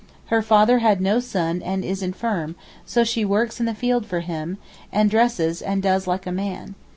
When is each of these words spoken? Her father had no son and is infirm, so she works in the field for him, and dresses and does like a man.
Her 0.33 0.41
father 0.41 0.79
had 0.79 0.99
no 0.99 1.19
son 1.19 1.61
and 1.61 1.85
is 1.85 2.01
infirm, 2.01 2.55
so 2.87 3.03
she 3.03 3.23
works 3.23 3.59
in 3.59 3.67
the 3.67 3.75
field 3.75 4.03
for 4.07 4.21
him, 4.21 4.57
and 4.91 5.11
dresses 5.11 5.61
and 5.61 5.83
does 5.83 6.07
like 6.07 6.25
a 6.25 6.31
man. 6.31 6.73